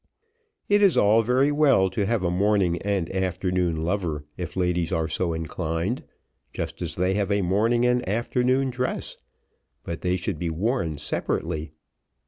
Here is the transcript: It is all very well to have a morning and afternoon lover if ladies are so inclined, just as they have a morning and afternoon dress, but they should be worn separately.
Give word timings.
It 0.67 0.81
is 0.81 0.97
all 0.97 1.21
very 1.21 1.51
well 1.51 1.87
to 1.91 2.07
have 2.07 2.23
a 2.23 2.31
morning 2.31 2.81
and 2.81 3.07
afternoon 3.15 3.83
lover 3.83 4.25
if 4.35 4.55
ladies 4.55 4.91
are 4.91 5.07
so 5.07 5.31
inclined, 5.31 6.03
just 6.53 6.81
as 6.81 6.95
they 6.95 7.13
have 7.13 7.31
a 7.31 7.43
morning 7.43 7.85
and 7.85 8.09
afternoon 8.09 8.71
dress, 8.71 9.15
but 9.83 10.01
they 10.01 10.17
should 10.17 10.39
be 10.39 10.49
worn 10.49 10.97
separately. 10.97 11.73